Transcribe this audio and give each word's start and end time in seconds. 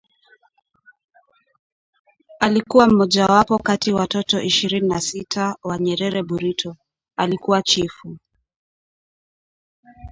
Alikuwa 2.39 2.87
mmojawapo 2.87 3.57
kati 3.57 3.93
watoto 3.93 4.41
ishirin 4.41 4.87
na 4.87 5.01
sita 5.01 5.55
wa 5.63 5.77
Nyerere 5.77 6.23
Burito, 6.23 6.75
alikua 7.17 7.61
chifu 7.61 8.17